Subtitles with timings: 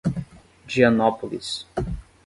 [0.67, 1.67] Dianópolis